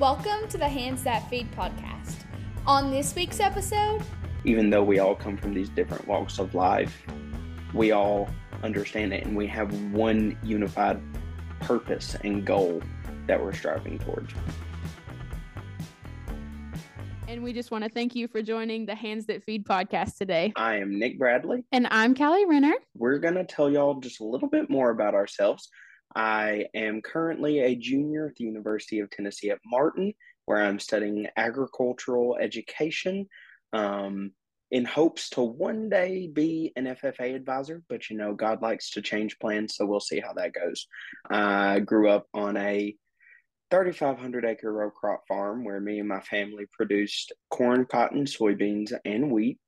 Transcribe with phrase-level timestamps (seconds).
[0.00, 2.24] Welcome to the Hands That Feed podcast.
[2.66, 4.00] On this week's episode,
[4.46, 7.02] even though we all come from these different walks of life,
[7.74, 8.26] we all
[8.62, 11.02] understand it and we have one unified
[11.60, 12.82] purpose and goal
[13.26, 14.32] that we're striving towards.
[17.28, 20.54] And we just want to thank you for joining the Hands That Feed podcast today.
[20.56, 21.62] I am Nic Bradley.
[21.72, 22.72] And I'm Kallie Renner.
[22.96, 25.68] We're going to tell y'all just a little bit more about ourselves.
[26.14, 30.12] I am currently a junior at the University of Tennessee at Martin,
[30.46, 33.26] where I'm studying agricultural education
[33.72, 34.32] um,
[34.70, 37.82] in hopes to one day be an FFA advisor.
[37.88, 40.86] But you know, God likes to change plans, so we'll see how that goes.
[41.30, 42.94] I grew up on a
[43.70, 49.30] 3,500 acre row crop farm where me and my family produced corn, cotton, soybeans, and
[49.30, 49.58] wheat.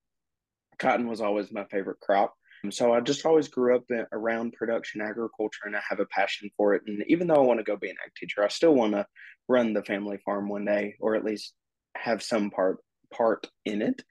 [0.79, 2.35] Cotton was always my favorite crop.
[2.65, 6.07] Um, so I just always grew up in, around production agriculture and I have a
[6.07, 6.83] passion for it.
[6.87, 9.07] And even though I want to go be an ag teacher, I still want to
[9.49, 11.55] run the family farm one day or at least
[11.97, 12.79] have some part
[13.13, 14.03] part in it.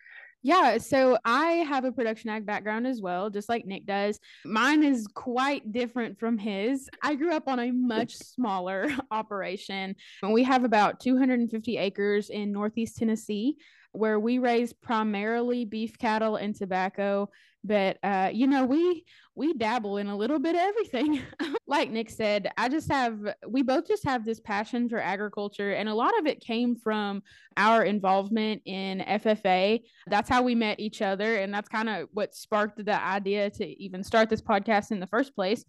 [0.43, 4.19] Yeah, so I have a production ag background as well, just like Nic does.
[4.43, 6.89] Mine is quite different from his.
[7.03, 9.95] I grew up on a much smaller operation.
[10.23, 13.57] And we have about 250 acres in Northeast Tennessee
[13.93, 17.29] where we raise primarily beef cattle and tobacco
[17.63, 21.21] but uh, you know we we dabble in a little bit of everything.
[21.67, 25.87] Like nic said i just have we both just have this passion for agriculture and
[25.87, 27.23] a lot of it came from
[27.55, 32.35] our involvement in ffa that's how we met each other and that's kind of what
[32.35, 35.63] sparked the idea to even start this podcast in the first place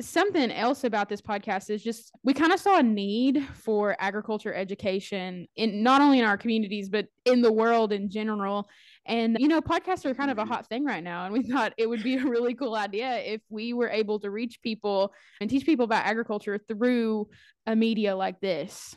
[0.00, 4.52] something else about this podcast is just we kind of saw a need for agriculture
[4.52, 8.68] education in not only in our communities but in the world in general
[9.06, 10.52] and you know podcasts are kind of a mm-hmm.
[10.52, 13.40] hot thing right now and we thought it would be a really cool idea if
[13.48, 17.26] we were able to reach people and teach people about agriculture through
[17.66, 18.94] a media like this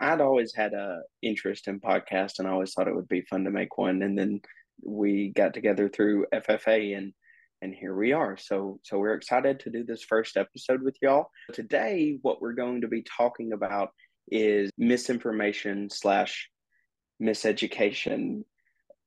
[0.00, 3.44] i'd always had a interest in podcasts and i always thought it would be fun
[3.44, 4.38] to make one and then
[4.82, 7.14] we got together through ffa and
[7.62, 8.36] and here we are.
[8.36, 11.30] So so we're excited to do this first episode with y'all.
[11.52, 13.90] Today, what we're going to be talking about
[14.30, 16.48] is misinformation slash
[17.22, 18.42] miseducation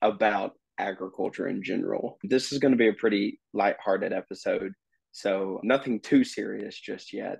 [0.01, 2.17] about agriculture in general.
[2.23, 4.73] This is going to be a pretty light-hearted episode,
[5.11, 7.39] so nothing too serious just yet.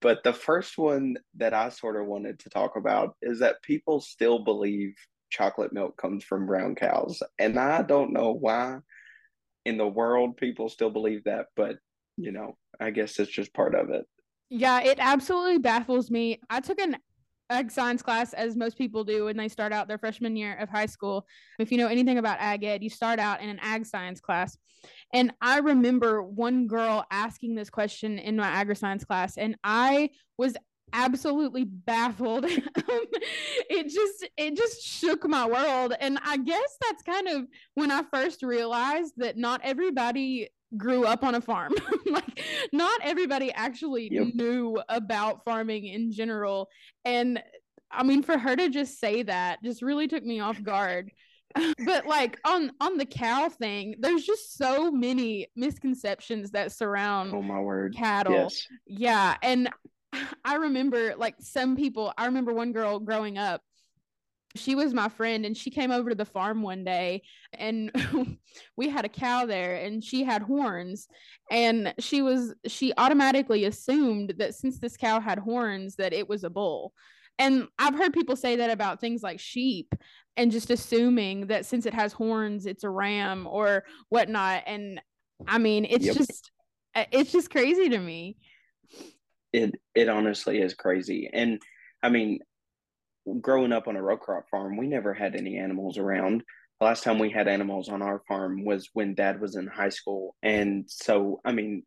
[0.00, 4.00] But the first one that I sort of wanted to talk about is that people
[4.00, 4.94] still believe
[5.30, 7.22] chocolate milk comes from brown cows.
[7.38, 8.78] And I don't know why
[9.66, 11.76] in the world people still believe that, but
[12.16, 14.06] you know, I guess it's just part of it.
[14.48, 16.40] Yeah, it absolutely baffles me.
[16.48, 16.96] I took an
[17.50, 20.68] ag science class as most people do when they start out their freshman year of
[20.68, 21.26] high school.
[21.58, 24.56] If you know anything about ag ed, you start out in an ag science class.
[25.12, 30.10] And I remember one girl asking this question in my agri science class, and I
[30.38, 30.54] was
[30.92, 32.46] absolutely baffled.
[33.68, 35.94] It just it just shook my world.
[36.00, 41.24] And i guess that's kind of when i first realized that not everybody grew up
[41.24, 41.72] on a farm.
[42.06, 42.40] Like
[42.72, 44.28] not everybody actually yep.
[44.34, 46.68] knew about farming in general.
[47.04, 47.42] And
[47.90, 51.10] i mean for her to just say that just really took me off guard.
[51.84, 57.42] But like on on the cow thing there's just so many misconceptions that surround oh
[57.42, 57.94] my word.
[57.96, 58.32] cattle.
[58.32, 58.66] Yes.
[58.86, 59.36] yeah.
[59.42, 59.70] And
[60.44, 63.62] I remember like some people, I remember one girl growing up.
[64.54, 67.22] She was my friend and she came over to the farm one day
[67.52, 67.90] and
[68.76, 71.08] we had a cow there and she had horns
[71.50, 76.42] and she was she automatically assumed that since this cow had horns that it was
[76.42, 76.94] a bull.
[77.38, 79.94] And I've heard people say that about things like sheep
[80.38, 84.62] and just assuming that since it has horns, it's a ram or whatnot.
[84.66, 85.02] And
[85.46, 86.16] I mean, it's yep.
[86.16, 86.50] just,
[86.94, 88.38] it's just crazy to me
[89.52, 91.30] it it honestly is crazy.
[91.32, 91.60] And
[92.02, 92.40] I mean,
[93.40, 96.42] growing up on a row crop farm, we never had any animals around.
[96.80, 99.88] The last time we had animals on our farm was when dad was in high
[99.88, 100.36] school.
[100.42, 101.84] And so, I mean,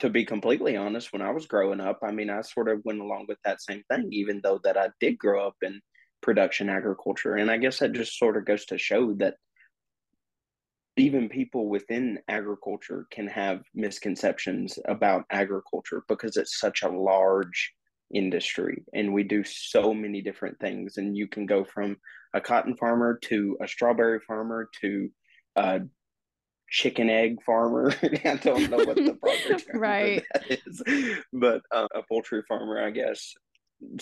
[0.00, 3.00] to be completely honest, when I was growing up, I mean, I sort of went
[3.00, 5.80] along with that same thing, even though that I did grow up in
[6.22, 7.36] production agriculture.
[7.36, 9.34] And I guess that just sort of goes to show that
[10.96, 17.72] even people within agriculture can have misconceptions about agriculture because it's such a large
[18.14, 20.98] industry and we do so many different things.
[20.98, 21.96] And you can go from
[22.34, 25.10] a cotton farmer to a strawberry farmer to
[25.56, 25.80] a
[26.68, 27.92] chicken egg farmer.
[28.02, 30.22] I don't know what the proper term right.
[30.34, 30.82] that is
[31.32, 33.32] but uh, a poultry farmer i guess.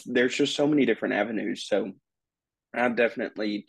[0.04, 1.68] There's just so many different avenues.
[1.68, 1.92] So
[2.74, 3.66] i definitely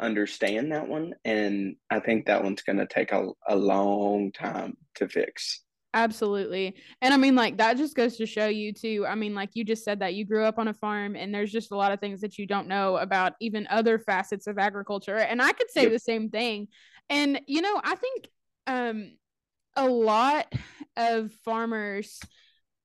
[0.00, 1.14] understand that one.
[1.24, 5.62] And I think that one's going to take a, a long time to fix.
[5.94, 6.74] Absolutely.
[7.02, 9.04] And I mean, like, that just goes to show you, too.
[9.06, 11.52] I mean, like, you just said that you grew up on a farm, and there's
[11.52, 15.18] just a lot of things that you don't know about even other facets of agriculture.
[15.18, 15.92] And I could say yep.
[15.92, 16.68] the same thing.
[17.10, 18.28] And, you know, I think
[18.66, 19.12] um,
[19.76, 20.50] a lot
[20.96, 22.18] of farmers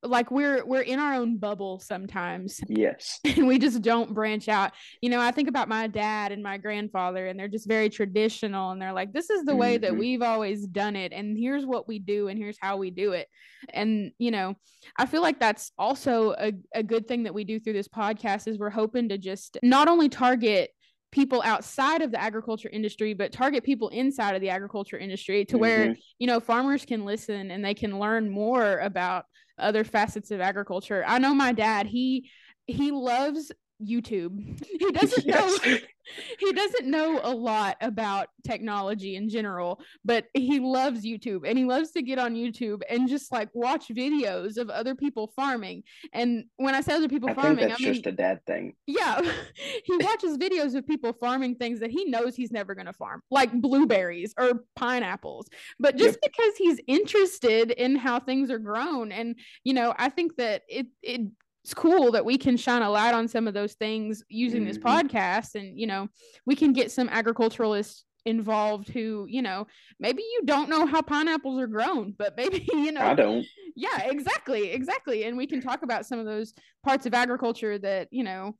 [0.02, 4.72] like we're we're in our own bubble sometimes yes and we just don't branch out
[5.00, 8.70] you know i think about my dad and my grandfather and they're just very traditional
[8.70, 9.60] and they're like this is the mm-hmm.
[9.60, 10.00] way that mm-hmm.
[10.00, 13.28] we've always done it and here's what we do and here's how we do it
[13.74, 14.54] and you know
[14.98, 18.46] i feel like that's also a, a good thing that we do through this podcast
[18.46, 20.70] is we're hoping to just not only target
[21.10, 25.54] people outside of the agriculture industry but target people inside of the agriculture industry to
[25.54, 25.60] mm-hmm.
[25.60, 29.24] where you know farmers can listen and they can learn more about
[29.58, 31.04] other facets of agriculture.
[31.06, 32.30] I know my dad, he
[32.66, 33.50] he loves
[33.84, 34.64] YouTube.
[34.78, 35.64] He doesn't yes.
[35.64, 35.76] know
[36.38, 41.64] he doesn't know a lot about technology in general, but he loves YouTube and he
[41.64, 45.82] loves to get on YouTube and just like watch videos of other people farming.
[46.12, 48.40] And when I say other people I farming, think that's I mean, just a dad
[48.46, 48.74] thing.
[48.86, 49.20] Yeah,
[49.84, 53.22] he watches videos of people farming things that he knows he's never going to farm,
[53.30, 55.48] like blueberries or pineapples.
[55.78, 56.32] But just yep.
[56.32, 60.86] because he's interested in how things are grown, and you know, I think that it
[61.02, 61.22] it
[61.68, 64.68] it's cool that we can shine a light on some of those things using mm-hmm.
[64.68, 66.08] this podcast and you know
[66.46, 69.66] we can get some agriculturalists involved who you know
[70.00, 73.44] maybe you don't know how pineapples are grown but maybe you know i don't.
[73.76, 75.24] Yeah exactly exactly.
[75.24, 76.52] And we can talk about some of those
[76.84, 78.56] parts of agriculture that you know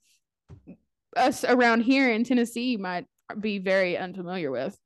[1.16, 3.06] us around here in tennessee might
[3.40, 4.78] be very unfamiliar with.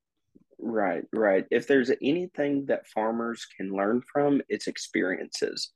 [0.60, 1.44] Right right.
[1.50, 5.72] If there's anything that farmers can learn from it's experiences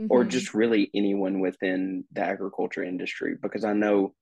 [0.00, 0.06] mm-hmm.
[0.10, 4.14] or just really anyone within the agriculture industry because I know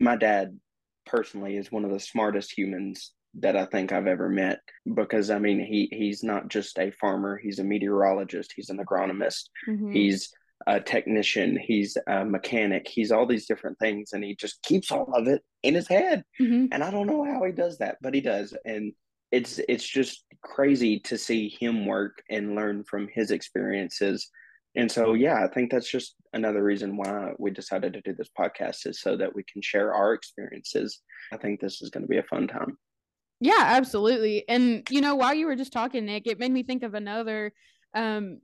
[0.00, 0.58] my dad
[1.06, 4.60] personally is one of the smartest humans that I think I've ever met
[4.94, 9.48] because I mean he he's not just a farmer, he's a meteorologist, he's an agronomist,
[9.68, 9.92] mm-hmm.
[9.92, 10.32] he's
[10.66, 15.12] a technician, he's a mechanic, he's all these different things and he just keeps all
[15.14, 16.22] of it in his head.
[16.40, 16.66] Mm-hmm.
[16.72, 18.92] And I don't know how he does that, but he does and
[19.32, 24.30] it's it's just crazy to see him work and learn from his experiences
[24.76, 28.28] and so yeah i think that's just another reason why we decided to do this
[28.38, 31.00] podcast is so that we can share our experiences.
[31.32, 32.76] I think this is going to be a fun time.
[33.40, 34.46] Yeah absolutely.
[34.48, 37.52] And you know while you were just talking nic it made me think of another
[37.94, 38.40] um,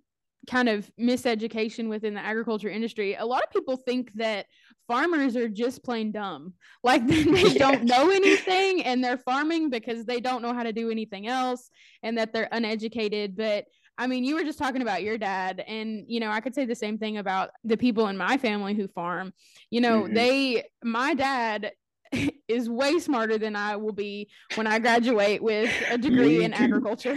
[0.49, 3.15] kind of miseducation within the agriculture industry.
[3.15, 4.47] A lot of people think that
[4.89, 6.55] farmers are just plain dumb.
[6.83, 7.55] Like they yes.
[7.55, 11.69] don't know anything and they're farming because they don't know how to do anything else
[12.03, 13.37] and that they're uneducated.
[13.37, 13.67] But
[14.01, 16.65] I mean, you were just talking about your dad, and you know, I could say
[16.65, 19.35] the same thing about the people in my family who farm.
[19.69, 20.15] You know, mm-hmm.
[20.15, 21.73] they, my dad
[22.49, 27.15] is way smarter than I will be when I graduate with a degree in agriculture.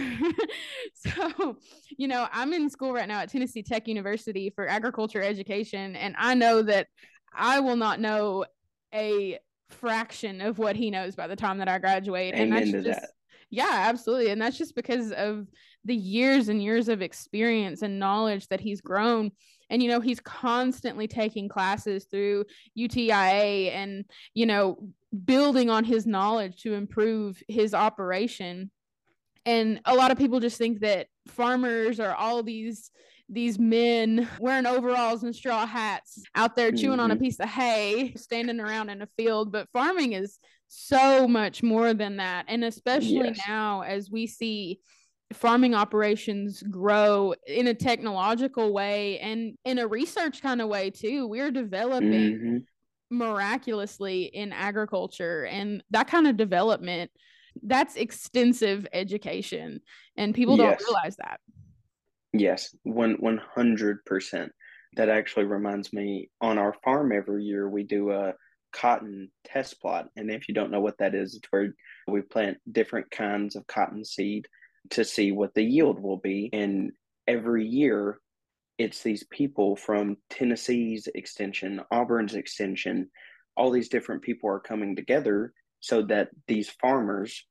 [0.94, 1.56] so,
[1.96, 6.14] you know, I'm in school right now at Tennessee Tech University for agriculture education, and
[6.18, 6.88] I know that
[7.34, 8.44] I will not know
[8.92, 9.38] a
[9.70, 12.34] fraction of what he knows by the time that I graduate.
[12.34, 13.10] Amen and that's just, that.
[13.48, 14.28] yeah, absolutely.
[14.28, 15.46] And that's just because of
[15.84, 19.30] the years and years of experience and knowledge that he's grown
[19.70, 22.44] and you know he's constantly taking classes through
[22.78, 24.04] UTIA and
[24.34, 24.78] you know
[25.24, 28.70] building on his knowledge to improve his operation
[29.46, 32.90] and a lot of people just think that farmers are all these
[33.28, 37.00] these men wearing overalls and straw hats out there chewing mm-hmm.
[37.00, 37.24] on a mm-hmm.
[37.24, 40.38] piece of hay standing around in a field but farming is
[40.68, 43.40] so much more than that and especially yes.
[43.46, 44.80] now as we see
[45.32, 51.26] farming operations grow in a technological way and in a research kind of way too.
[51.26, 53.16] We're developing mm-hmm.
[53.16, 57.10] miraculously in agriculture and that kind of development
[57.62, 59.80] that's extensive education
[60.16, 60.78] and people yes.
[60.78, 61.40] don't realize that.
[62.32, 64.52] Yes, one one hundred percent.
[64.96, 68.34] That actually reminds me on our farm every year we do a
[68.72, 70.08] cotton test plot.
[70.16, 71.74] And if you don't know what that is, it's where
[72.06, 74.46] we plant different kinds of cotton seed
[74.90, 76.50] to see what the yield will be.
[76.52, 76.92] And
[77.26, 78.20] every year,
[78.78, 83.10] it's these people from Tennessee's extension, Auburn's extension,
[83.56, 87.46] all these different people are coming together so that these farmers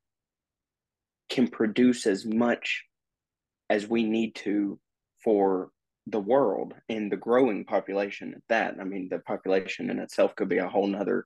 [1.29, 2.83] can produce as much
[3.69, 4.79] as we need to
[5.23, 5.69] for
[6.07, 8.75] the world and the growing population at that.
[8.79, 11.25] I mean, the population in itself could be a whole nother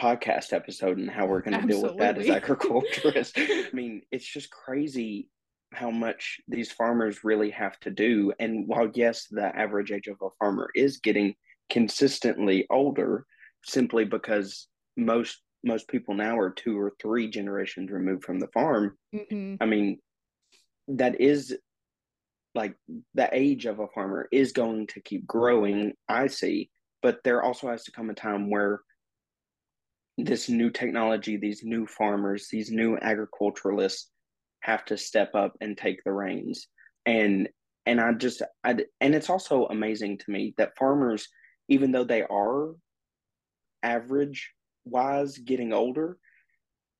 [0.00, 3.34] podcast episode and how we're going to deal with that as agriculturists.
[3.36, 5.28] I mean, it's just crazy
[5.72, 8.32] how much these farmers really have to do.
[8.38, 11.34] And while, yes, the average age of a farmer is getting
[11.70, 13.26] consistently older,
[13.64, 18.96] simply because most most people now are two or three generations removed from the farm.
[19.14, 19.62] Mm-hmm.
[19.62, 20.00] I mean,
[20.88, 21.56] that is
[22.54, 22.74] like
[23.14, 26.70] the age of a farmer is going to keep growing, I see,
[27.00, 28.80] but there also has to come a time where
[30.18, 34.10] this new technology, these new farmers, these new agriculturalists
[34.60, 36.68] have to step up and take the reins.
[37.06, 37.48] And
[37.86, 41.28] and I just I and it's also amazing to me that farmers,
[41.68, 42.74] even though they are
[43.82, 44.50] average
[44.84, 46.18] wise getting older,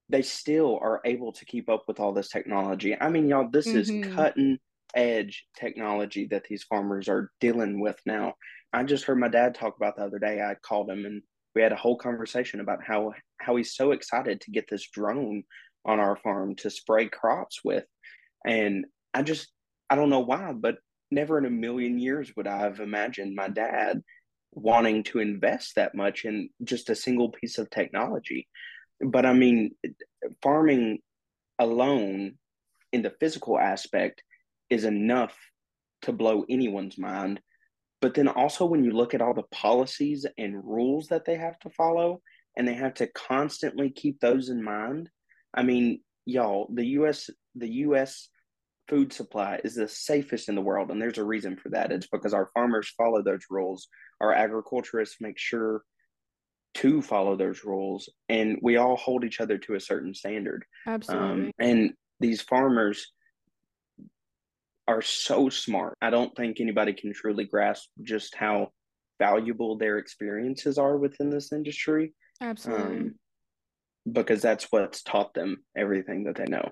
[0.09, 2.97] they still are able to keep up with all this technology.
[3.01, 4.05] I mean, y'all, this mm-hmm.
[4.05, 4.59] is cutting
[4.95, 8.35] edge technology that these farmers are dealing with now.
[8.73, 10.41] I just heard my dad talk about the other day.
[10.41, 11.23] I called him and
[11.55, 15.45] we had a whole conversation about how how he's so excited to get this drone
[15.85, 17.85] on our farm to spray crops with.
[18.47, 19.51] And I just
[19.91, 20.77] I don't know why, but
[21.11, 24.03] never in a million years would I have imagined my dad
[24.53, 28.49] wanting to invest that much in just a single piece of technology.
[29.01, 29.73] But I mean,
[30.43, 31.01] farming
[31.59, 32.39] alone
[32.93, 34.23] in the physical aspect
[34.71, 35.37] is enough
[36.03, 37.41] to blow anyone's mind.
[38.03, 41.59] But then also, when you look at all the policies and rules that they have
[41.61, 42.21] to follow,
[42.57, 45.09] and they have to constantly keep those in mind.
[45.55, 47.31] I mean, y'all, the U.S.
[47.55, 48.29] the U.S.
[48.89, 51.93] food supply is the safest in the world, and there's a reason for that.
[51.93, 53.89] It's because our farmers follow those rules.
[54.21, 55.83] Our agriculturists make sure
[56.75, 60.65] to follow those rules, and we all hold each other to a certain standard.
[60.87, 61.29] Absolutely.
[61.29, 63.13] Um, and these farmers
[64.89, 65.97] are so smart.
[66.03, 68.69] I don't think anybody can truly grasp just how
[69.19, 72.15] valuable their experiences are within this industry.
[72.41, 72.97] Absolutely.
[72.97, 73.15] Um,
[74.11, 76.71] because that's what's taught them everything that they know.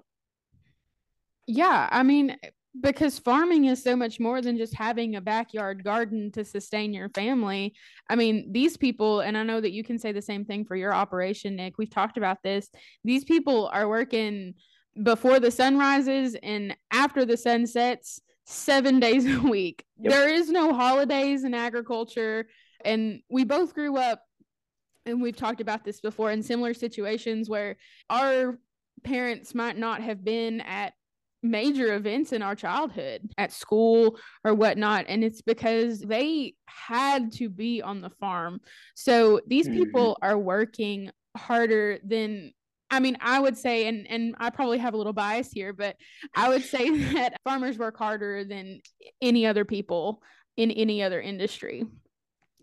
[1.46, 2.36] Yeah, I mean,
[2.80, 7.08] because farming is so much more than just having a backyard garden to sustain your
[7.10, 7.74] family.
[8.08, 10.76] I mean, these people, and I know that you can say the same thing for
[10.76, 11.78] your operation, Nic.
[11.78, 12.68] We've talked about this.
[13.04, 14.54] These people are working
[15.02, 19.84] before the sun rises and after the sun sets seven days a week.
[19.98, 20.12] Yep.
[20.12, 22.48] There is no holidays in agriculture.
[22.84, 24.22] And we both grew up,
[25.06, 27.76] and we've talked about this before in similar situations where
[28.08, 28.58] our
[29.04, 30.94] parents might not have been at
[31.42, 35.06] major events in our childhood at school or whatnot.
[35.08, 38.60] And it's because they had to be on the farm.
[38.94, 39.84] So these mm-hmm.
[39.84, 42.52] people are working harder than
[42.90, 45.96] I mean, I would say, and and I probably have a little bias here, but
[46.34, 48.80] I would say that farmers work harder than
[49.22, 50.22] any other people
[50.56, 51.84] in any other industry.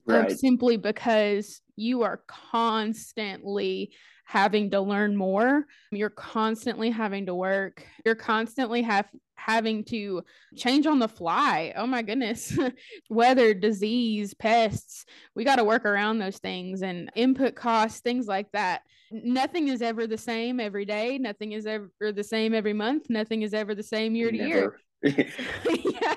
[0.06, 0.32] Right.
[0.32, 3.92] Um, simply because you are constantly
[4.28, 5.66] having to learn more.
[5.90, 7.86] You're constantly having to work.
[8.06, 10.22] You're constantly have having to
[10.58, 11.74] change on the fly.
[11.78, 12.58] Oh my goodness.
[13.10, 15.06] Weather, disease, pests.
[15.34, 18.82] We got to work around those things and input costs, things like that.
[19.12, 21.18] Nothing is ever the same every day.
[21.18, 23.10] Nothing is ever the same every month.
[23.10, 24.80] Nothing is ever the same year to year.
[25.04, 26.16] yeah.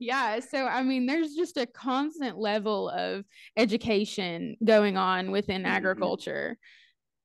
[0.00, 0.40] yeah.
[0.40, 3.26] So, I mean, there's just a constant level of
[3.58, 5.72] education going on within mm-hmm.
[5.72, 6.56] agriculture.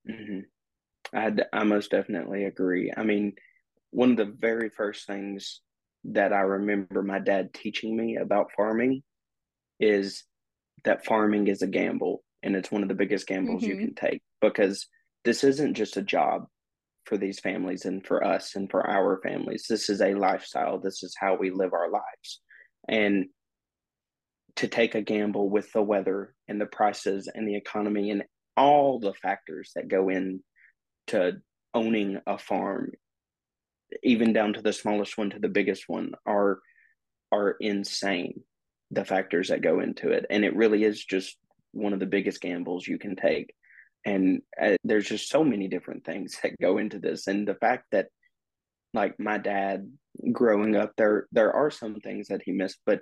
[0.10, 0.40] Mm-hmm.
[1.18, 2.94] I, I most definitely agree.
[2.96, 3.34] I mean,
[3.92, 5.62] one of the very first things
[6.06, 9.04] that I remember my dad teaching me about farming
[9.80, 10.24] is
[10.84, 13.80] that farming is a gamble and it's one of the biggest gambles mm-hmm.
[13.80, 14.88] you can take because
[15.26, 16.46] this isn't just a job
[17.06, 19.66] for these families and for us and for our families.
[19.70, 20.78] This is a lifestyle.
[20.78, 22.42] This is how we live our lives.
[22.88, 23.28] And
[24.58, 28.24] to take a gamble with the weather and the prices and the economy and
[28.58, 30.42] all the factors that go in
[31.08, 31.38] to
[31.74, 32.92] owning a farm
[34.04, 36.60] even down to the smallest one to the biggest one are
[37.32, 38.42] are insane
[38.92, 40.26] the factors that go into it.
[40.30, 41.38] And it really is just
[41.72, 43.54] one of the biggest gambles you can take.
[44.06, 47.28] And uh, there's just so many different things that go into this.
[47.28, 48.08] And the fact that
[48.94, 49.92] like my dad
[50.32, 53.02] growing up there there are some things that he missed but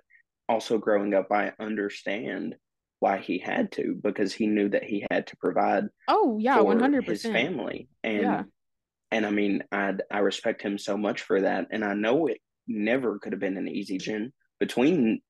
[0.50, 2.56] also growing up i understand
[3.00, 7.06] why he had to because he knew that he had to provide oh yeah 100%
[7.06, 8.44] his family and yeah.
[9.12, 12.40] and i mean i i respect him so much for that and i know it
[12.68, 15.22] never could have been an easy decision between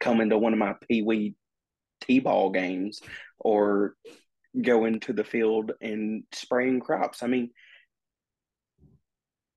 [0.00, 1.34] coming to one of my pee-wee
[2.00, 3.00] t-ball games
[3.38, 3.94] or
[4.60, 7.22] go into the field and spraying crops.
[7.22, 7.50] I mean,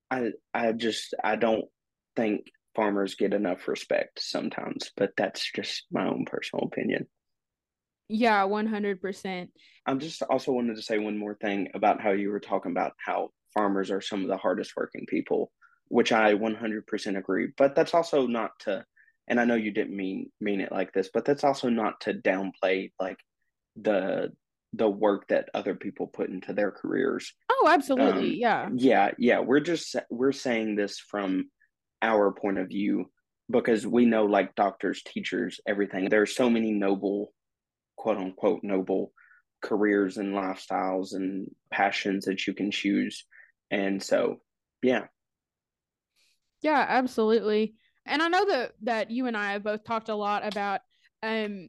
[0.09, 1.65] I I just I don't
[2.15, 7.07] think farmers get enough respect sometimes, but that's just my own personal opinion.
[8.07, 9.49] Yeah, 100%.
[9.85, 12.93] I'm just also wanted to say one more thing about how you were talking about
[13.03, 15.51] how farmers are some of the hardest working people,
[15.89, 17.49] which I 100% agree.
[17.57, 18.85] But that's also not to
[19.27, 22.13] and I know you didn't mean mean it like this, but that's also not to
[22.13, 23.17] downplay like
[23.75, 24.31] the
[24.73, 27.33] the work that other people put into their careers.
[27.51, 28.43] Oh, absolutely.
[28.43, 28.69] Um, yeah.
[28.73, 29.39] Yeah, yeah.
[29.39, 31.49] We're just we're saying this from
[32.01, 33.05] our point of view
[33.49, 37.33] because we know like doctors teachers everything there are so many noble
[37.95, 39.11] quote unquote noble
[39.61, 43.25] careers and lifestyles and passions that you can choose.
[43.71, 44.37] And so
[44.81, 45.05] yeah.
[46.61, 47.75] Yeah absolutely.
[48.05, 50.81] And i know that that you and i have both talked a lot about
[51.23, 51.67] um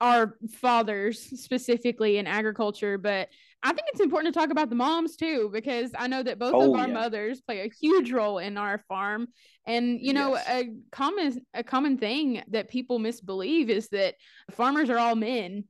[0.00, 3.28] our fathers specifically in agriculture but
[3.62, 6.54] I think it's important to talk about the moms too, because I know that both
[6.54, 6.94] oh, of our yeah.
[6.94, 9.28] mothers play a huge role in our farm.
[9.66, 10.48] And you know, yes.
[10.48, 14.14] a common a common thing that people misbelieve is that
[14.50, 15.64] farmers are all men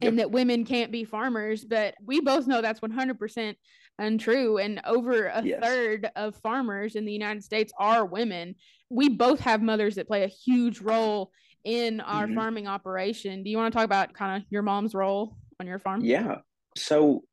[0.00, 3.54] and that women can't be farmers, but we both know that's 100%
[3.98, 4.56] untrue.
[4.56, 5.62] And over a yes.
[5.62, 8.54] third of farmers in the United States are women.
[8.88, 11.32] We both have mothers that play a huge role
[11.64, 12.34] in our mm-hmm.
[12.34, 13.42] farming operation.
[13.42, 16.02] Do you want to talk about kind of your mom's role on your farm?
[16.02, 16.38] Yeah.
[16.76, 17.24] So,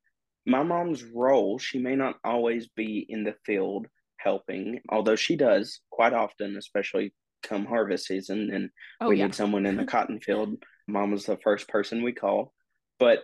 [0.46, 5.82] my mom's role, she may not always be in the field helping, although she does
[5.92, 8.70] quite often, especially come harvest season and
[9.02, 9.26] oh, we yeah.
[9.26, 10.56] need someone in the cotton field.
[10.88, 12.54] Mama's the first person we call.
[13.00, 13.24] But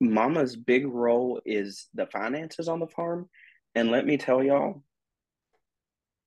[0.00, 3.28] Mama's big role is the finances on the farm.
[3.74, 4.82] And let me tell y'all,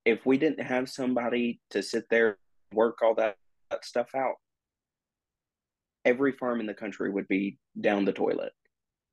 [0.06, 2.38] if we didn't have somebody to sit there
[2.74, 3.36] work all that,
[3.74, 4.36] that stuff out,
[6.06, 8.52] every farm in the country would be down the toilet.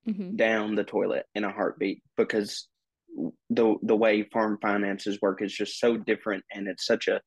[0.09, 0.37] Mm-hmm.
[0.37, 2.69] down the toilet in a heartbeat because
[3.51, 7.21] the the way farm finances work is just so different and it's such a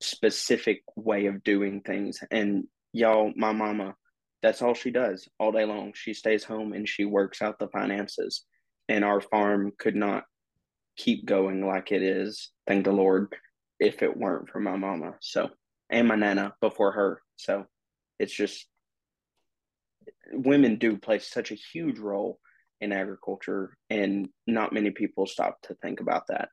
[0.00, 2.20] specific way of doing things.
[2.30, 3.96] And y'all my mama
[4.42, 5.92] that's all she does all day long.
[5.94, 8.44] She stays home and she works out the finances.
[8.88, 10.22] And our farm could not
[10.96, 13.34] keep going like it is thank the lord
[13.80, 15.14] if it weren't for my mama.
[15.20, 15.50] So
[15.92, 17.22] and my nana before her.
[17.36, 17.66] So
[18.18, 18.66] it's just
[20.32, 22.40] women do play such a huge role
[22.80, 26.48] in agriculture and not many people stop to think about that.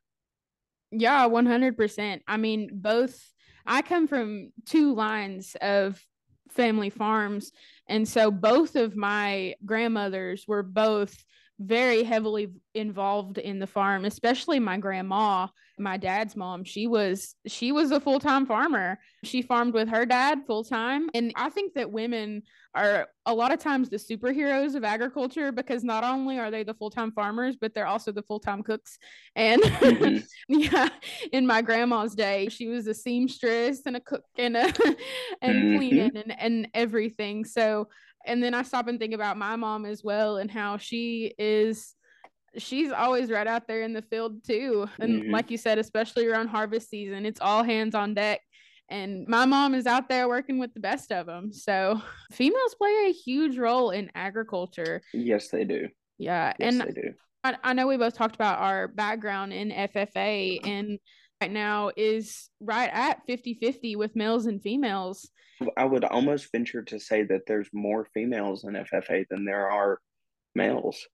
[0.92, 3.20] Yeah 100% i mean both
[3.66, 6.04] i come from two lines of
[6.50, 7.52] family farms
[7.88, 11.24] and so both of my grandmothers were both
[11.60, 15.48] very heavily involved in the farm especially my grandma
[15.80, 16.64] my dad's mom.
[16.64, 19.00] She was she was a full-time farmer.
[19.24, 21.10] She farmed with her dad full-time.
[21.14, 22.44] And i think that women
[22.76, 26.74] are a lot of times the superheroes of agriculture because not only are they the
[26.74, 28.98] full-time farmers but they're also the full-time cooks.
[29.36, 30.20] And mm-hmm.
[30.50, 30.90] yeah
[31.32, 34.66] in my grandma's day she was a seamstress and a cook and a
[35.42, 35.78] and mm-hmm.
[35.78, 37.46] cleaning and, and everything.
[37.46, 37.88] So
[38.30, 41.96] and then I stop and think about my mom as well and how she is
[42.58, 44.88] she's always right out there in the field too.
[45.00, 45.32] And mm-hmm.
[45.32, 48.42] like you said, especially around harvest season, it's all hands on deck.
[48.90, 51.52] And my mom is out there working with the best of them.
[51.52, 55.02] So females play a huge role in agriculture.
[55.14, 55.88] Yes, they do.
[56.18, 56.54] Yeah.
[56.60, 57.14] Yes, and they do.
[57.44, 61.00] I, I know we both talked about our background in FFA and
[61.42, 65.30] right now is right at 50 50 with males and females.
[65.78, 70.00] I would almost venture to say that there's more females in FFA than there are
[70.56, 71.06] males.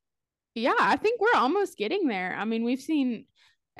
[0.53, 2.35] Yeah, I think we're almost getting there.
[2.37, 3.25] I mean, we've seen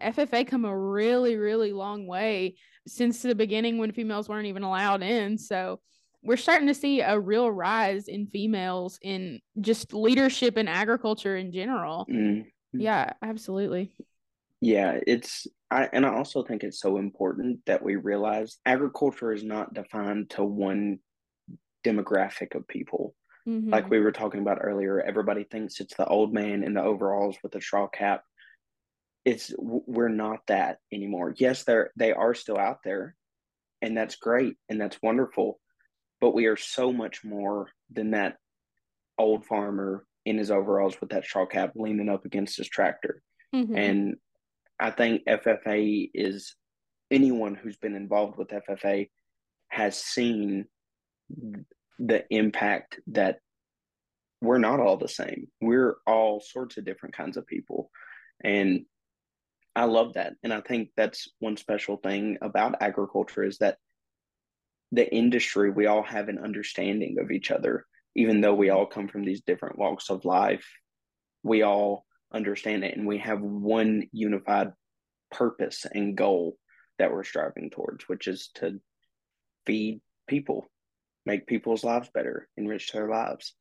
[0.01, 2.55] FFA come a really, really long way
[2.87, 5.37] since the beginning when females weren't even allowed in.
[5.37, 5.79] So
[6.23, 11.51] we're starting to see a real rise in females in just leadership in agriculture in
[11.51, 12.07] general.
[12.11, 12.79] Mm-hmm.
[12.79, 13.93] Yeah, absolutely.
[14.65, 19.43] Yeah, it's I and I also think it's so important that we realize agriculture is
[19.43, 20.97] not defined to one
[21.85, 23.13] demographic of people.
[23.47, 23.69] Mm-hmm.
[23.69, 27.37] Like we were talking about earlier, everybody thinks it's the old man in the overalls
[27.43, 28.23] with the straw cap.
[29.23, 31.35] It's we're not that anymore.
[31.37, 33.15] Yes, they're they are still out there,
[33.83, 35.59] and that's great and that's wonderful,
[36.19, 38.37] but we are so much more than that
[39.19, 43.21] old farmer in his overalls with that straw cap leaning up against his tractor.
[43.53, 43.75] Mm-hmm.
[43.75, 44.15] And
[44.79, 46.55] I think FFA is
[47.11, 49.09] anyone who's been involved with FFA
[49.69, 50.65] has seen
[51.99, 53.39] the impact that
[54.41, 55.47] we're not all the same.
[55.61, 57.89] We're all sorts of different kinds of people.
[58.43, 58.85] And
[59.75, 60.33] I love that.
[60.43, 63.77] And I think that's one special thing about agriculture is that
[64.91, 67.85] the industry, we all have an understanding of each other,
[68.15, 70.65] even though we all come from these different walks of life.
[71.43, 74.71] We all understand it and we have one unified
[75.31, 76.57] purpose and goal
[76.97, 78.79] that we're striving towards which is to
[79.65, 80.65] feed people
[81.25, 83.53] make people's lives better enrich their lives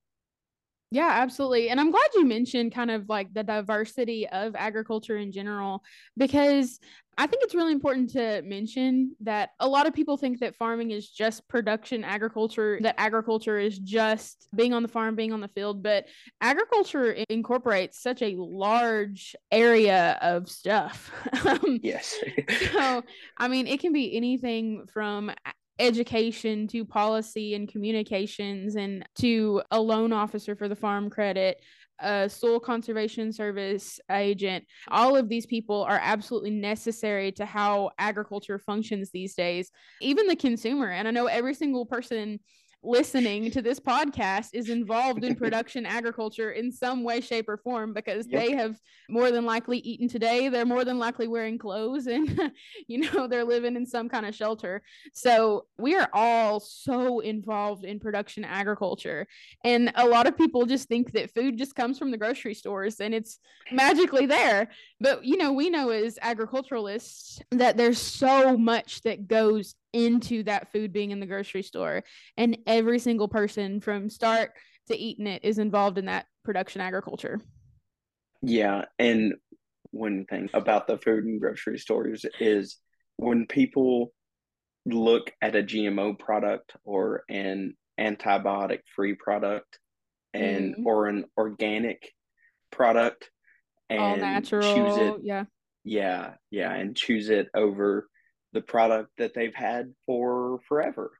[0.94, 1.70] Yeah, absolutely.
[1.70, 5.83] And I'm glad you mentioned kind of like the diversity of agriculture in general,
[6.16, 6.78] because
[7.18, 10.92] I think it's really important to mention that a lot of people think that farming
[10.92, 15.48] is just production agriculture, that agriculture is just being on the farm, being on the
[15.48, 15.83] field.
[15.83, 16.07] But
[16.40, 21.11] agriculture incorporates such a large area of stuff.
[21.44, 22.14] Um, yes.
[22.72, 23.02] so,
[23.37, 25.30] I mean, it can be anything from
[25.79, 31.61] education to policy and communications and to a loan officer for the farm credit
[32.01, 34.65] a soil conservation service agent.
[34.89, 40.37] All of these people are absolutely necessary to how agriculture functions these days even the
[40.37, 40.91] consumer.
[40.91, 42.41] And i know every single person
[42.85, 47.92] listening to this podcast is involved in production agriculture in some way, shape, or form
[47.92, 48.42] because yep.
[48.42, 50.49] they have more than likely eaten today.
[50.49, 52.53] They're more than likely wearing clothes and,
[52.87, 54.83] you know, they're living in some kind of shelter.
[55.12, 59.27] So we are all so involved in production agriculture.
[59.64, 63.01] And a lot of people just think that food just comes from the grocery stores
[63.01, 63.38] and it's
[63.73, 64.70] magically there.
[65.01, 70.70] But, you know, we know as agriculturalists that there's so much that goes into that
[70.72, 72.02] food being in the grocery store.
[72.37, 74.50] And every single person from start
[74.88, 77.40] to eating it is involved in that production agriculture.
[78.42, 78.85] Yeah.
[78.98, 79.35] And
[79.90, 82.76] one thing about the food and grocery stores is
[83.16, 84.12] when people
[84.85, 89.78] look at a GMO product or an antibiotic free product
[90.35, 90.85] and mm.
[90.85, 92.11] or an organic
[92.70, 93.30] product
[93.88, 95.44] and all natural choose it yeah
[95.85, 98.09] yeah yeah and choose it over
[98.55, 101.12] the product that they've had for forever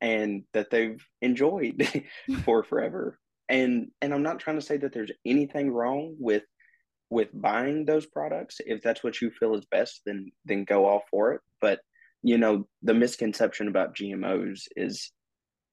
[0.00, 1.86] and that they've enjoyed
[2.44, 3.18] for forever.
[3.48, 6.44] And and i'm not trying to say that there's anything wrong with
[7.10, 8.60] with buying those products.
[8.64, 11.40] If that's what you feel is best then then go all for it.
[11.60, 11.80] But
[12.22, 15.10] you know the misconception about gmos is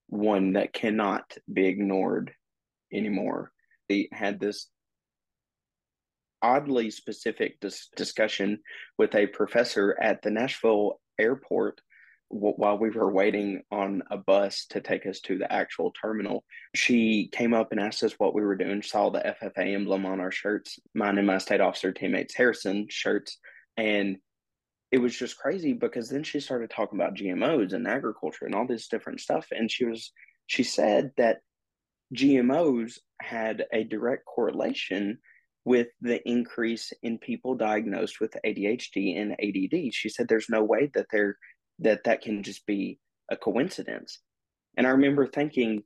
[0.07, 2.33] one that cannot be ignored
[2.93, 3.51] anymore.
[3.89, 4.69] They had this
[6.41, 8.59] oddly specific dis- discussion
[8.97, 11.81] with a professor at the Nashville airport
[12.31, 16.43] w- while we were waiting on a bus to take us to the actual terminal.
[16.75, 20.19] She came up and asked us what we were doing, saw the FFA emblem on
[20.19, 23.39] our shirts, mine and my state officer teammates Harrison shirts,
[23.75, 24.17] and
[24.91, 28.65] it was just crazy because then she started talking about GMOs and agriculture and all
[28.65, 29.47] this different stuff.
[29.51, 30.11] And she was,
[30.45, 31.39] she said that
[32.15, 35.19] GMOs had a direct correlation
[35.67, 39.93] with the increase in people diagnosed with ADHD and ADD.
[39.93, 41.37] She said there's no way that there
[41.79, 42.99] that that can just be
[43.29, 44.19] a coincidence.
[44.77, 45.83] And I remember thinking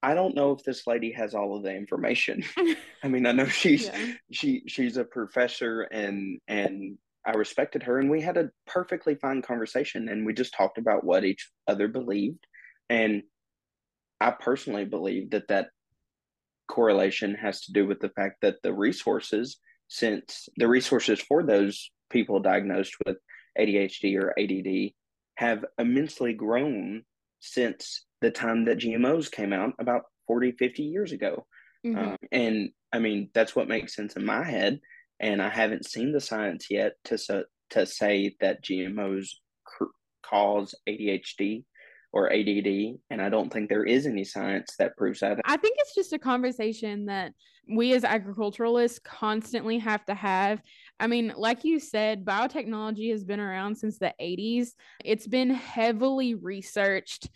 [0.00, 2.44] I don't know if this lady has all of the information.
[3.02, 4.12] I mean, I know she's yeah.
[4.30, 9.42] she she's a professor and and I respected her and we had a perfectly fine
[9.42, 12.46] conversation and we just talked about what each other believed
[12.88, 13.24] and
[14.20, 15.70] I personally believe that that
[16.70, 21.90] correlation has to do with the fact that the resources, since the resources for those
[22.10, 23.16] people diagnosed with
[23.58, 24.92] ADHD or ADD
[25.34, 27.02] have immensely grown
[27.40, 31.44] since the time that GMOs came out about 40, 50 years ago.
[31.84, 31.98] Mm-hmm.
[31.98, 34.80] Um, and I mean, that's what makes sense in my head.
[35.18, 39.28] And I haven't seen the science yet to, to say that GMOs
[39.64, 39.84] cr-
[40.22, 41.64] cause ADHD
[42.12, 42.98] or ADD.
[43.10, 45.40] And I don't think there is any science that proves that.
[45.44, 47.32] I think it's just a conversation that
[47.68, 50.60] we as agriculturalists constantly have to have.
[50.98, 54.70] I mean, like you said, biotechnology has been around since the 80s,
[55.04, 57.28] it's been heavily researched.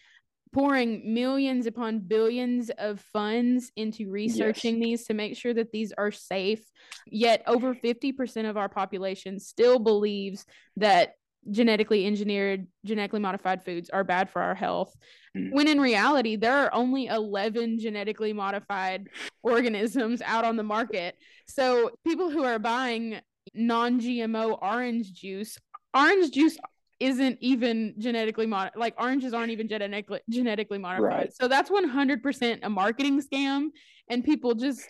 [0.53, 4.85] Pouring millions upon billions of funds into researching yes.
[4.85, 6.63] these to make sure that these are safe.
[7.09, 11.15] Yet, over 50% of our population still believes that
[11.51, 14.95] genetically engineered, genetically modified foods are bad for our health.
[15.37, 15.53] Mm.
[15.53, 19.09] When in reality, there are only 11 genetically modified
[19.43, 21.17] organisms out on the market.
[21.47, 23.21] So people who are buying
[23.53, 25.59] non GMO orange juice,
[25.95, 26.57] orange juice
[27.01, 31.03] isn't even genetically mod like oranges aren't even genetically genetically modified.
[31.03, 31.33] Right.
[31.35, 33.69] So that's 100% a marketing scam
[34.09, 34.89] and people just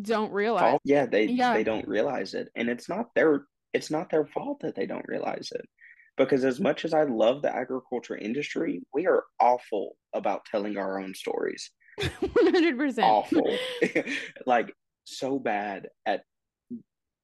[0.00, 0.74] don't realize.
[0.74, 1.52] Oh, yeah, they yeah.
[1.54, 3.44] they don't realize it and it's not their
[3.76, 5.68] it's not their fault that they don't realize it.
[6.16, 10.98] Because as much as I love the agriculture industry, we are awful about telling our
[10.98, 11.70] own stories.
[12.00, 13.02] 100%.
[13.02, 13.54] Awful.
[14.46, 14.72] like,
[15.04, 16.22] so bad at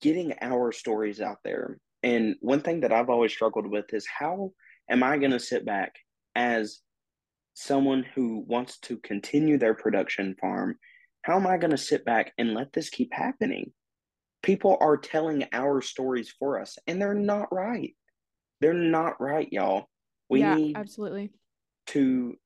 [0.02, 1.78] getting our stories out there.
[2.02, 4.52] And one thing that I've always struggled with is how
[4.90, 5.94] am I going to sit back
[6.34, 6.80] as
[7.54, 10.78] someone who wants to continue their production farm?
[11.22, 13.72] How am I going to sit back and let this keep happening?
[14.42, 17.94] People are telling our stories for us and they're not right
[18.60, 19.86] they're not right y'all
[20.28, 21.30] we yeah, need absolutely
[21.86, 22.36] to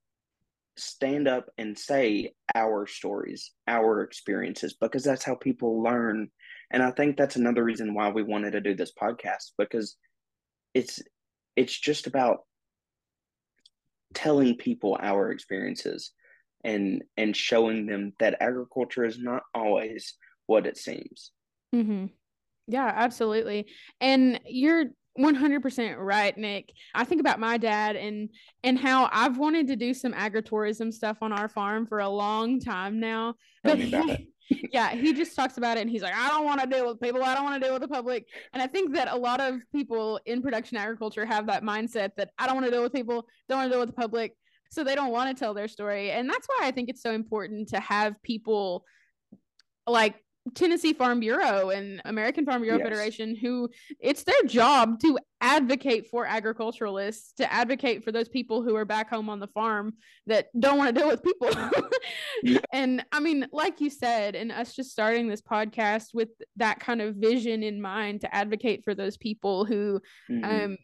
[0.76, 6.28] stand up and say our stories, our experiences, because that's how people learn.
[6.70, 9.96] And I think that's another reason why we wanted to do this podcast because
[10.74, 11.00] it's
[11.54, 12.40] it's just about
[14.14, 16.12] telling people our experiences
[16.64, 20.14] and and showing them that agriculture is not always
[20.46, 21.32] what it seems.
[21.76, 22.06] Mm-hmm.
[22.68, 23.66] Yeah, absolutely.
[24.00, 24.86] And you're
[25.18, 26.72] 100% right nic.
[26.94, 28.28] I think about my dad and
[28.62, 32.60] and how i've wanted to do some agritourism stuff on our farm for a long
[32.60, 33.34] time now
[33.64, 34.28] but he,
[34.72, 37.00] yeah he just talks about it and he's like i don't want to deal with
[37.00, 37.22] people.
[37.22, 38.26] I don't want to deal with the public.
[38.52, 42.30] And i think that a lot of people in production agriculture have that mindset that
[42.38, 43.26] i don't want to deal with people.
[43.48, 44.34] Don't want to deal with the public.
[44.70, 46.10] So they don't want to tell their story.
[46.10, 48.84] And that's why i think it's so important to have people
[49.86, 50.16] like
[50.54, 52.86] Tennessee Farm Bureau and American Farm Bureau yes.
[52.86, 53.68] Federation, who
[54.00, 59.10] it's their job to advocate for agriculturalists, to advocate for those people who are back
[59.10, 59.94] home on the farm
[60.26, 61.50] that don't want to deal with people.
[62.42, 62.58] yeah.
[62.72, 67.02] And I mean, like you said, and us just starting this podcast with that kind
[67.02, 70.44] of vision in mind to advocate for those people who, mm-hmm.
[70.44, 70.76] um,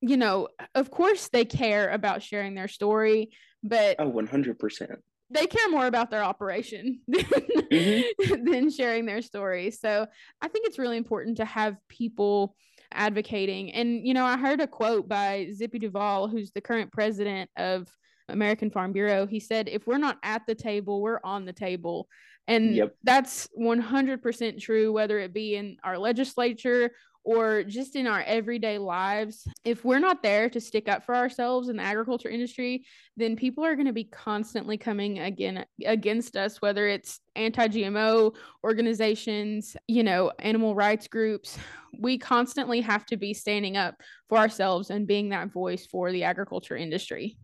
[0.00, 3.30] you know, of course they care about sharing their story,
[3.62, 4.96] but oh, 100%
[5.34, 8.44] they care more about their operation than, mm-hmm.
[8.44, 9.70] than sharing their story.
[9.70, 10.06] So
[10.40, 12.56] I think it's really important to have people
[12.92, 13.72] advocating.
[13.72, 17.88] And, you know, I heard a quote by Zippy Duvall, who's the current president of
[18.28, 19.26] American Farm Bureau.
[19.26, 22.08] He said, if we're not at the table, we're on the table.
[22.46, 22.94] And yep.
[23.02, 26.92] that's 100% true, whether it be in our legislature
[27.24, 31.70] or just in our everyday lives, if we're not there to stick up for ourselves
[31.70, 32.84] in the agriculture industry,
[33.16, 39.74] then people are going to be constantly coming again against us, whether it's anti-GMO organizations,
[39.88, 41.58] you know, animal rights groups.
[41.98, 43.94] We constantly have to be standing up
[44.28, 47.38] for ourselves and being that voice for the agriculture industry.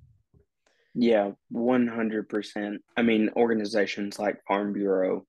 [0.95, 2.79] Yeah, 100%.
[2.97, 5.25] I mean, organizations like Farm Bureau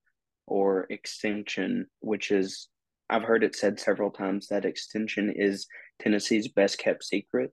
[0.48, 2.68] or Extension, which is
[3.12, 5.68] I've heard it said several times that extension is
[6.02, 7.52] Tennessee's best kept secret,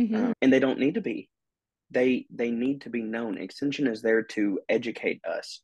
[0.00, 0.30] mm-hmm.
[0.30, 1.28] uh, and they don't need to be.
[1.90, 3.38] They they need to be known.
[3.38, 5.60] Extension is there to educate us.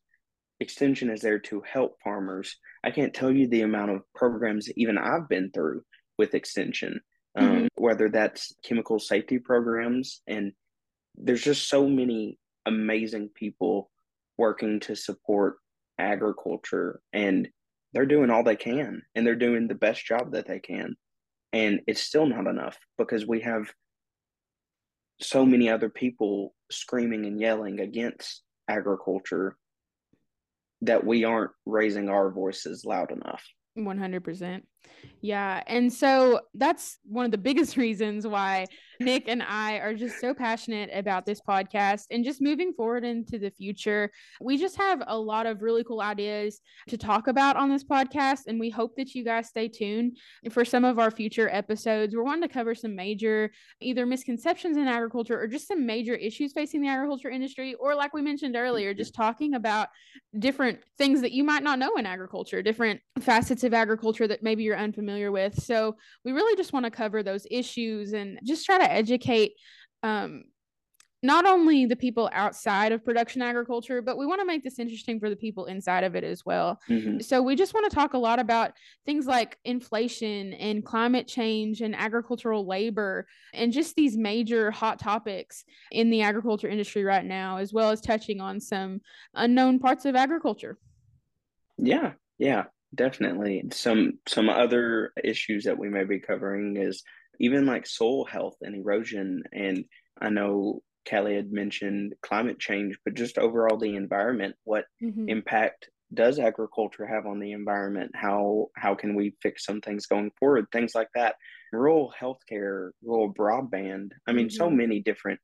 [0.61, 2.55] Extension is there to help farmers.
[2.85, 5.83] I can't tell you the amount of programs even I've been through
[6.19, 7.01] with Extension,
[7.35, 7.67] um, mm-hmm.
[7.77, 10.53] whether that's chemical safety programs, and
[11.17, 13.91] there's just so many amazing people
[14.37, 15.57] working to support
[15.99, 17.49] agriculture and
[17.93, 20.97] they're doing all they can and they're doing the best job that they can.
[21.53, 23.73] And it's still not enough because we have
[25.21, 29.57] so many other people screaming and yelling against agriculture
[30.83, 33.45] that we aren't raising our voices loud enough.
[33.77, 34.63] 100%.
[35.23, 35.63] Yeah.
[35.67, 38.67] And so that's one of the biggest reasons why
[39.01, 43.39] Nic and I are just so passionate about this podcast and just moving forward into
[43.39, 44.11] the future.
[44.43, 48.41] We just have a lot of really cool ideas to talk about on this podcast.
[48.47, 50.19] And we hope that you guys stay tuned
[50.51, 52.15] for some of our future episodes.
[52.15, 56.53] We're wanting to cover some major either misconceptions in agriculture or just some major issues
[56.53, 57.75] facing the agriculture industry.
[57.75, 59.89] Or, like we mentioned earlier, just talking about
[60.39, 64.63] different things that you might not know in agriculture, different facets of agriculture that maybe
[64.63, 65.61] you're unfamiliar with.
[65.63, 69.53] So, we really just want to cover those issues and just try to educate
[70.03, 70.45] um,
[71.23, 75.21] not only the people outside of production agriculture, but we want to make this interesting
[75.21, 76.81] for the people inside of it as well.
[76.89, 77.21] Mm-hmm.
[77.21, 78.73] So, we just want to talk a lot about
[79.07, 85.65] things like inflation and climate change and agricultural labor and just these major hot topics
[85.93, 89.01] in the agriculture industry right now, as well as touching on some
[89.35, 90.79] unknown parts of agriculture.
[91.83, 93.65] Yeah, yeah, definitely.
[93.73, 97.03] Some some other issues that we may be covering is
[97.39, 99.43] even like soil health and erosion.
[99.53, 99.85] And
[100.21, 104.57] I know Kallie had mentioned climate change, but just overall the environment.
[104.65, 105.29] What mm-hmm.
[105.29, 108.13] impact does agriculture have on the environment?
[108.15, 110.67] How how can we fix some things going forward?
[110.73, 111.37] Things like that.
[111.73, 114.11] Rural healthcare, rural broadband.
[114.27, 114.57] I mean, mm-hmm.
[114.57, 115.41] so many different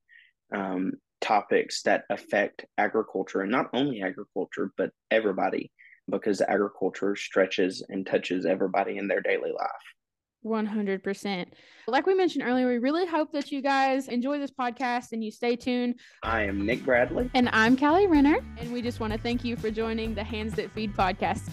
[0.54, 5.70] um, topics that affect agriculture, and not only agriculture, but everybody,
[6.09, 9.71] because agriculture stretches and touches everybody in their daily life.
[10.45, 11.47] 100%.
[11.88, 15.31] Like we mentioned earlier, we really hope that you guys enjoy this podcast and you
[15.31, 15.99] stay tuned.
[16.23, 17.31] I am Nic Bradley.
[17.35, 18.38] And I'm Kallie Renner.
[18.59, 21.51] And we just want to thank you for joining the Hands That Feed podcast.